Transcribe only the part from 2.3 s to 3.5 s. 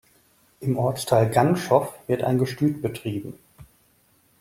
Gestüt betrieben.